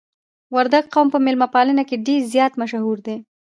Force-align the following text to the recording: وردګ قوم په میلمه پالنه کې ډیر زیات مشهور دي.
وردګ 0.55 0.85
قوم 0.93 1.07
په 1.13 1.19
میلمه 1.25 1.47
پالنه 1.55 1.83
کې 1.89 2.03
ډیر 2.05 2.21
زیات 2.33 2.53
مشهور 2.61 2.97
دي. 3.05 3.15